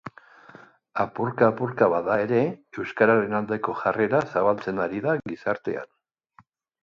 [1.01, 2.39] Apurka-apurka bada ere,
[2.83, 5.93] euskararen aldeko jarrera zabaltzen ari da gizartean.